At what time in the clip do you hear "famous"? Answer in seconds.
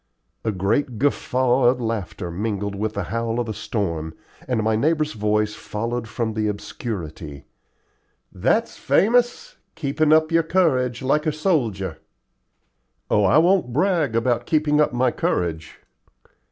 8.77-9.57